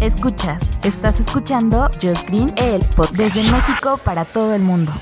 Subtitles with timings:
[0.00, 4.92] Escuchas, estás escuchando Just Green, el pod desde México para todo el mundo.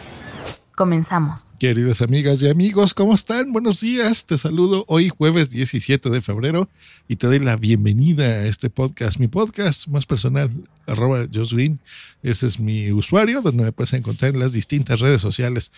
[0.79, 1.45] Comenzamos.
[1.59, 3.53] Queridas amigas y amigos, ¿cómo están?
[3.53, 4.27] Buenos días.
[4.27, 6.71] Te saludo hoy jueves 17 de febrero
[7.09, 10.53] y te doy la bienvenida a este podcast, mi podcast más personal,
[10.87, 11.81] arroba Josh Green.
[12.23, 15.73] Ese es mi usuario donde me puedes encontrar en las distintas redes sociales.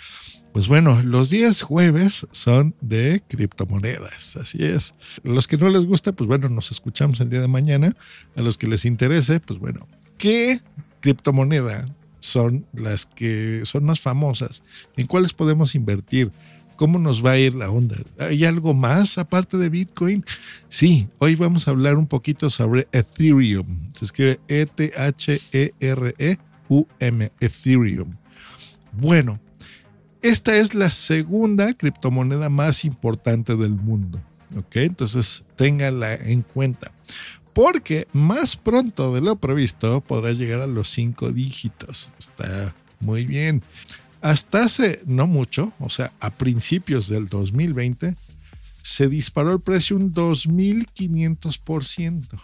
[0.53, 4.93] Pues bueno, los días jueves son de criptomonedas, así es.
[5.25, 7.97] A los que no les gusta, pues bueno, nos escuchamos el día de mañana.
[8.37, 10.61] A los que les interese, pues bueno, ¿qué
[11.01, 11.87] criptomoneda
[12.21, 14.63] son las que son más famosas?
[14.97, 16.31] ¿En cuáles podemos invertir?
[16.77, 17.97] ¿Cómo nos va a ir la onda?
[18.19, 20.25] ¿Hay algo más aparte de Bitcoin?
[20.69, 23.67] Sí, hoy vamos a hablar un poquito sobre Ethereum.
[23.95, 24.93] Se escribe E-T-H-E-R-E-U-M,
[27.41, 28.11] Ethereum.
[28.93, 29.39] Bueno,
[30.23, 34.23] esta es la segunda criptomoneda más importante del mundo.
[34.57, 34.77] ¿Ok?
[34.77, 36.93] Entonces, téngala en cuenta.
[37.53, 42.12] Porque más pronto de lo previsto podrá llegar a los cinco dígitos.
[42.19, 43.62] Está muy bien.
[44.20, 48.17] Hasta hace no mucho, o sea, a principios del 2020,
[48.83, 52.29] se disparó el precio un 2.500%.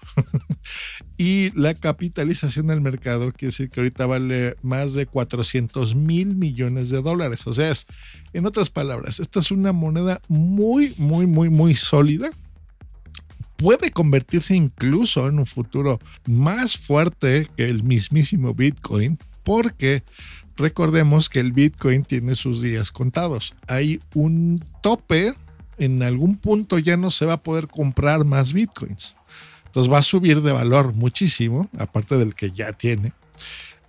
[1.19, 6.89] y la capitalización del mercado quiere decir que ahorita vale más de 400 mil millones
[6.91, 7.47] de dólares.
[7.47, 7.73] O sea,
[8.33, 12.31] en otras palabras, esta es una moneda muy, muy, muy, muy sólida.
[13.57, 20.03] Puede convertirse incluso en un futuro más fuerte que el mismísimo Bitcoin, porque
[20.57, 23.55] recordemos que el Bitcoin tiene sus días contados.
[23.67, 25.33] Hay un tope
[25.79, 29.17] en algún punto ya no se va a poder comprar más bitcoins.
[29.67, 33.13] Entonces va a subir de valor muchísimo, aparte del que ya tiene.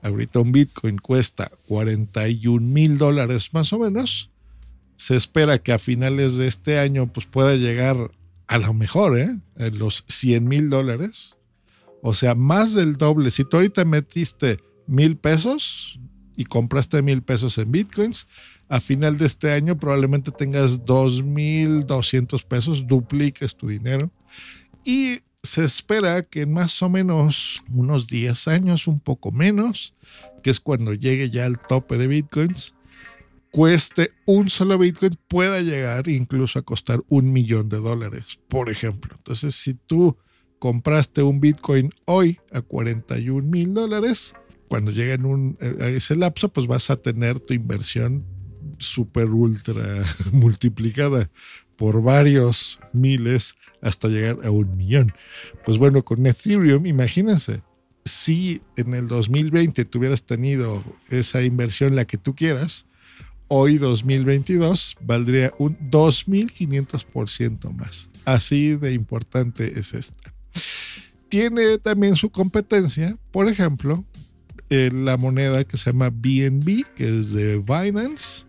[0.02, 4.30] Ahorita un bitcoin cuesta 41 mil dólares más o menos.
[4.98, 8.12] Se espera que a finales de este año pues pueda llegar
[8.48, 9.38] a lo mejor, ¿eh?
[9.58, 11.38] A los 100 mil dólares.
[12.02, 13.32] O sea, más del doble.
[13.32, 16.00] Si tú ahorita metiste mil pesos
[16.36, 18.28] y compraste mil pesos en bitcoins,
[18.70, 24.12] a final de este año probablemente tengas 2.200 pesos, dupliques tu dinero.
[24.84, 29.94] Y se espera que en más o menos unos 10 años, un poco menos,
[30.44, 32.76] que es cuando llegue ya al tope de bitcoins,
[33.52, 39.14] cueste un solo bitcoin, pueda llegar incluso a costar un millón de dólares, por ejemplo.
[39.18, 40.18] Entonces, si tú
[40.60, 44.34] compraste un bitcoin hoy a 41 mil dólares,
[44.68, 48.26] cuando llegue en un, a ese lapso, pues vas a tener tu inversión
[48.80, 51.30] super ultra multiplicada
[51.76, 55.14] por varios miles hasta llegar a un millón.
[55.64, 57.62] Pues bueno, con Ethereum, imagínense,
[58.04, 62.88] si en el 2020 tuvieras tenido esa inversión la que tú quieras,
[63.48, 68.10] hoy 2022 valdría un 2500% más.
[68.26, 70.34] Así de importante es esta.
[71.30, 74.06] Tiene también su competencia, por ejemplo,
[74.70, 78.48] eh, la moneda que se llama BNB, que es de Binance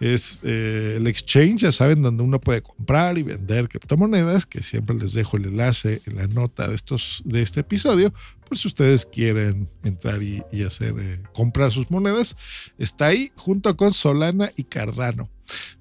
[0.00, 4.96] es eh, el exchange, ya saben, donde uno puede comprar y vender criptomonedas, que siempre
[4.96, 8.12] les dejo el enlace en la nota de, estos, de este episodio,
[8.48, 12.36] por si ustedes quieren entrar y, hacer, eh, comprar sus monedas.
[12.78, 15.30] Está ahí junto con Solana y Cardano.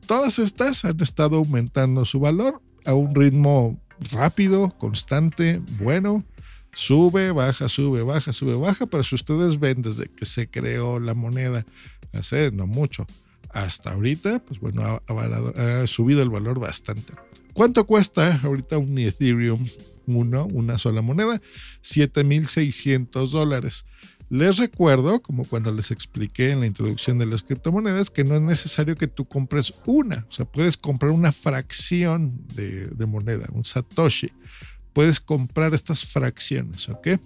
[0.08, 3.80] Todas estas han estado aumentando su valor a un ritmo
[4.12, 6.24] rápido, constante, bueno.
[6.76, 11.14] Sube, baja, sube, baja, sube, baja, pero si ustedes ven desde que se creó la
[11.14, 11.68] moneda,
[12.14, 13.06] hace no mucho,
[13.50, 17.14] hasta ahorita, pues bueno, ha, subido el valor bastante.
[17.54, 19.66] ¿Cuánto cuesta ahorita un Ethereum
[20.08, 21.42] 1, una sola moneda?
[21.84, 23.86] 7.600 dólares.
[24.30, 28.42] Les recuerdo, como cuando les expliqué en la introducción de las criptomonedas, que no es
[28.42, 33.64] necesario que tú compres una, o sea, puedes comprar una fracción de, de moneda, un
[33.64, 34.32] Satoshi
[34.94, 37.20] puedes comprar estas fracciones, ¿ok?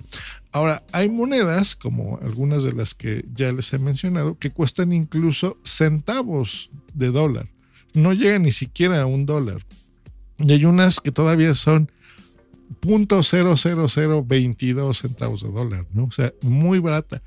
[0.51, 5.57] Ahora, hay monedas, como algunas de las que ya les he mencionado, que cuestan incluso
[5.63, 7.49] centavos de dólar.
[7.93, 9.65] No llegan ni siquiera a un dólar.
[10.39, 11.91] Y hay unas que todavía son
[12.87, 16.05] 0.00022 centavos de dólar, ¿no?
[16.05, 17.21] O sea, muy barata.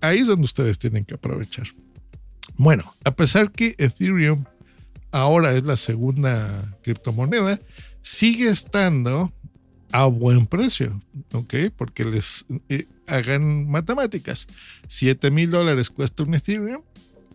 [0.00, 1.68] Ahí es donde ustedes tienen que aprovechar.
[2.56, 4.44] Bueno, a pesar que Ethereum
[5.10, 7.58] ahora es la segunda criptomoneda,
[8.02, 9.32] sigue estando
[9.92, 11.00] a buen precio,
[11.32, 11.54] ¿ok?
[11.76, 14.46] Porque les eh, hagan matemáticas.
[14.88, 16.82] 7 mil dólares cuesta un Ethereum,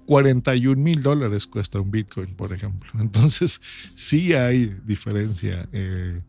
[0.05, 2.89] 41 mil dólares cuesta un Bitcoin, por ejemplo.
[2.99, 3.61] Entonces,
[3.95, 6.21] sí hay diferencia eh,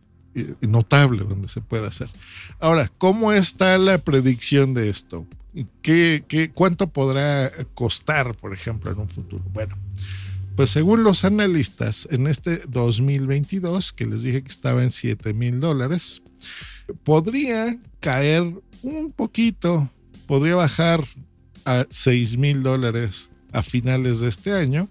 [0.60, 2.08] notable donde se puede hacer.
[2.58, 5.26] Ahora, ¿cómo está la predicción de esto?
[5.82, 9.44] ¿Qué, qué, cuánto podrá costar, por ejemplo, en un futuro?
[9.52, 9.76] Bueno,
[10.56, 15.60] pues según los analistas, en este 2022, que les dije que estaba en 7 mil
[15.60, 16.22] dólares,
[17.04, 18.42] podría caer
[18.82, 19.90] un poquito,
[20.26, 21.02] podría bajar
[21.64, 24.88] a 6 mil dólares a finales de este año.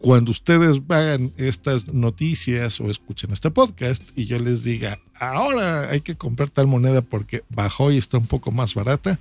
[0.00, 6.00] Cuando ustedes hagan estas noticias o escuchen este podcast y yo les diga, ahora hay
[6.00, 9.18] que comprar tal moneda porque bajó y está un poco más barata,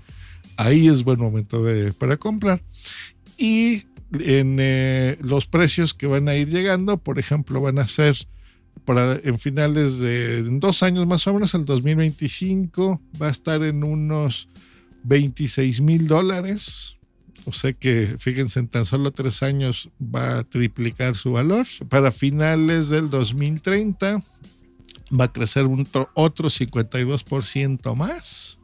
[0.56, 2.62] ahí es buen momento de, para comprar.
[3.38, 3.84] Y
[4.14, 8.16] en eh, los precios que van a ir llegando, por ejemplo, van a ser
[8.86, 13.62] para en finales de en dos años más o menos, el 2025 va a estar
[13.64, 14.48] en unos
[15.04, 16.99] 26 mil dólares.
[17.46, 21.66] O sea que, fíjense, en tan solo tres años va a triplicar su valor.
[21.90, 24.22] Para finales del 2030
[25.20, 28.58] va a crecer un otro 52% más.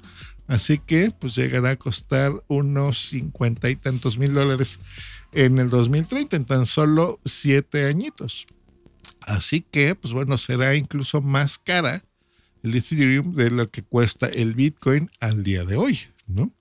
[0.47, 4.79] Así que, pues llegará a costar unos 50 y tantos mil dólares
[5.33, 8.45] en el 2030, en tan solo siete añitos.
[9.21, 12.03] Así que, pues bueno, será incluso más cara
[12.61, 16.51] el Ethereum de lo que cuesta el Bitcoin al día de hoy, ¿no?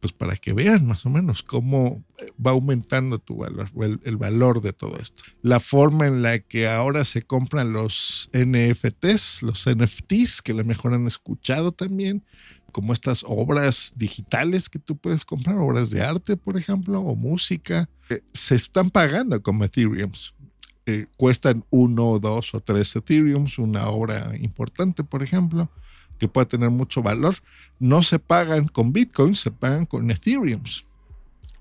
[0.00, 2.02] Pues para que vean más o menos cómo
[2.44, 5.22] va aumentando tu valor, el, el valor de todo esto.
[5.42, 10.64] La forma en la que ahora se compran los NFTs, los NFTs, que a lo
[10.64, 12.24] mejor han escuchado también,
[12.70, 17.88] como estas obras digitales que tú puedes comprar, obras de arte, por ejemplo, o música,
[18.08, 20.34] eh, se están pagando como Ethereums.
[20.86, 25.70] Eh, cuestan uno, dos o tres Ethereums, una obra importante, por ejemplo,
[26.20, 27.34] que puede tener mucho valor.
[27.80, 30.84] No se pagan con Bitcoin, se pagan con Ethereums.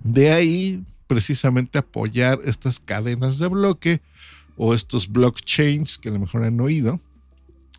[0.04, 4.02] De ahí, precisamente, apoyar estas cadenas de bloque
[4.56, 7.00] o estos blockchains que a lo mejor han oído,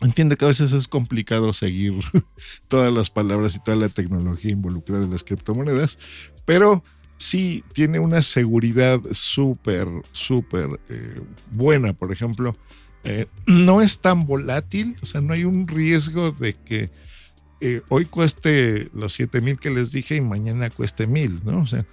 [0.01, 1.93] Entiende que a veces es complicado seguir
[2.67, 5.99] todas las palabras y toda la tecnología involucrada en las criptomonedas,
[6.43, 6.83] pero
[7.17, 11.93] sí tiene una seguridad súper, súper eh, buena.
[11.93, 12.57] Por ejemplo,
[13.03, 16.91] eh, no es tan volátil, o sea, no hay un riesgo de que
[17.59, 21.61] eh, hoy cueste los 7 mil que les dije y mañana cueste mil, ¿no?
[21.61, 21.85] O sea,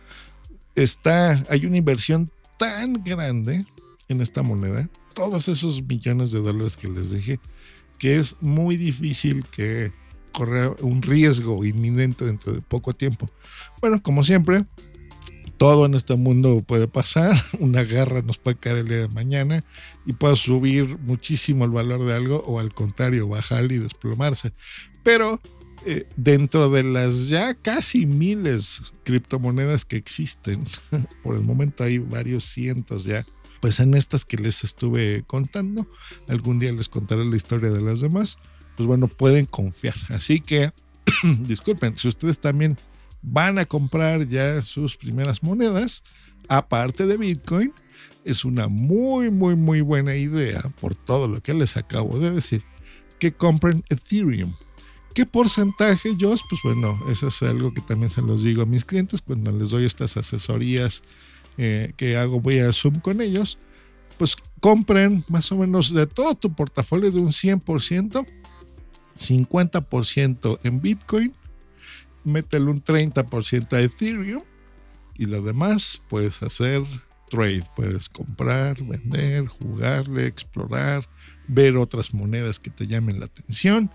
[0.75, 3.67] está, hay una inversión tan grande
[4.09, 7.41] en esta moneda, todos esos millones de dólares que les dije,
[7.99, 9.93] que es muy difícil que
[10.33, 13.31] corra un riesgo inminente dentro de poco tiempo.
[13.81, 14.65] Bueno, como siempre,
[15.59, 17.37] todo en este mundo puede pasar.
[17.59, 19.65] Una guerra nos puede caer el día de mañana
[20.07, 24.53] y puede subir muchísimo el valor de algo o al contrario, bajar y desplomarse.
[25.03, 25.41] Pero
[25.85, 30.65] eh, dentro de las ya casi miles criptomonedas que existen,
[31.23, 33.27] por el momento hay varios cientos ya
[33.61, 35.89] pues en estas que les estuve contando,
[36.29, 38.39] algún día les contaré la historia de las demás,
[38.77, 39.97] pues bueno, pueden confiar.
[40.11, 40.71] Así que,
[41.41, 42.79] disculpen, si ustedes también
[43.23, 46.05] van a comprar ya sus primeras monedas,
[46.49, 47.73] aparte de Bitcoin,
[48.25, 52.63] es una muy, muy, muy buena idea, por todo lo que les acabo de decir,
[53.19, 54.55] que compren Ethereum.
[55.15, 56.35] ¿Qué porcentaje, yo?
[56.49, 59.71] Pues bueno, eso es algo que también se los digo a mis clientes cuando les
[59.71, 61.03] doy estas asesorías
[61.57, 63.59] eh, que hago, voy a Zoom con ellos,
[64.17, 68.27] pues compren más o menos de todo tu portafolio de un 100%,
[69.17, 71.35] 50% en Bitcoin,
[72.25, 74.43] métele un 30% a Ethereum
[75.17, 76.83] y lo demás puedes hacer
[77.29, 81.05] trade, puedes comprar, vender, jugarle, explorar,
[81.47, 83.91] ver otras monedas que te llamen la atención.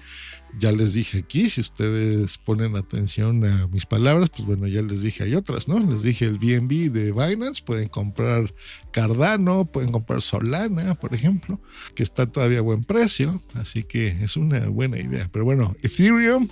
[0.59, 5.01] Ya les dije aquí, si ustedes ponen atención a mis palabras, pues bueno, ya les
[5.01, 5.79] dije, hay otras, ¿no?
[5.79, 8.53] Les dije el BNB de Binance, pueden comprar
[8.91, 11.59] Cardano, pueden comprar Solana, por ejemplo,
[11.95, 15.27] que está todavía a buen precio, así que es una buena idea.
[15.31, 16.47] Pero bueno, Ethereum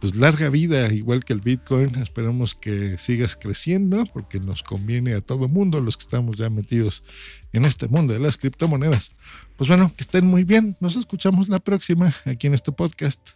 [0.00, 1.96] pues larga vida, igual que el Bitcoin.
[1.96, 7.04] Esperamos que sigas creciendo porque nos conviene a todo mundo, los que estamos ya metidos
[7.52, 9.12] en este mundo de las criptomonedas.
[9.56, 10.76] Pues bueno, que estén muy bien.
[10.80, 13.30] Nos escuchamos la próxima aquí en este podcast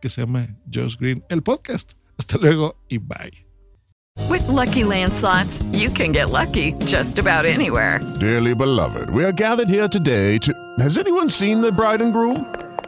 [0.00, 1.92] que se llama Josh Green, el podcast.
[2.18, 3.44] Hasta luego y bye.
[4.28, 8.00] With lucky landslots, you can get lucky just about anywhere.
[8.20, 10.52] Dearly beloved, we are gathered here today to.
[10.78, 12.46] Has anyone seen the bride and groom?